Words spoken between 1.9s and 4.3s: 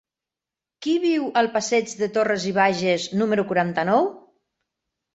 de Torras i Bages número quaranta-nou?